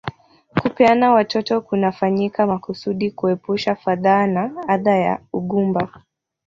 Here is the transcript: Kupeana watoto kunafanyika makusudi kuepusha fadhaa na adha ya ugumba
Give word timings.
Kupeana 0.61 1.11
watoto 1.11 1.61
kunafanyika 1.61 2.47
makusudi 2.47 3.11
kuepusha 3.11 3.75
fadhaa 3.75 4.27
na 4.27 4.67
adha 4.67 4.95
ya 4.97 5.19
ugumba 5.33 6.01